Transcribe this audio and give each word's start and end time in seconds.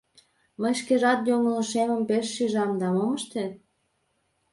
Мый 0.61 0.73
шкежат 0.79 1.19
йоҥылышемым 1.29 2.01
пеш 2.09 2.25
шижым 2.35 2.71
да 2.81 2.87
мом 2.95 3.09
ыштет? 3.17 3.53